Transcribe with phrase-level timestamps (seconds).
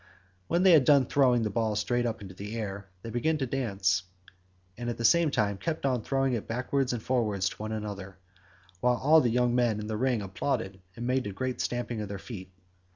[0.47, 3.45] When they had done throwing the ball straight up into the air they began to
[3.45, 4.01] dance,
[4.75, 8.17] and at the same time kept on throwing it backwards and forwards to one another,
[8.79, 12.09] while all the young men in the ring applauded and made a great stamping with
[12.09, 12.51] their feet.